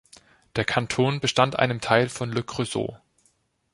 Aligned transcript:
Der 0.55 0.65
Kanton 0.65 1.19
bestand 1.19 1.59
einem 1.59 1.79
Teil 1.79 2.09
von 2.09 2.31
Le 2.31 2.41
Creusot. 2.41 2.95